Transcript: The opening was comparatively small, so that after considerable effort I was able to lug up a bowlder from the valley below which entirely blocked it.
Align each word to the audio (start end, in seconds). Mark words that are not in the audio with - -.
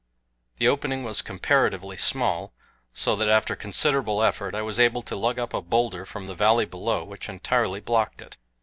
The 0.57 0.67
opening 0.67 1.03
was 1.03 1.21
comparatively 1.21 1.95
small, 1.95 2.53
so 2.91 3.15
that 3.17 3.29
after 3.29 3.55
considerable 3.55 4.23
effort 4.23 4.55
I 4.55 4.63
was 4.63 4.79
able 4.79 5.03
to 5.03 5.15
lug 5.15 5.37
up 5.37 5.53
a 5.53 5.61
bowlder 5.61 6.07
from 6.07 6.25
the 6.25 6.33
valley 6.33 6.65
below 6.65 7.03
which 7.03 7.29
entirely 7.29 7.81
blocked 7.81 8.19
it. 8.19 8.35